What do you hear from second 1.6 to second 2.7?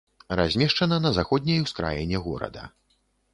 ускраіне горада.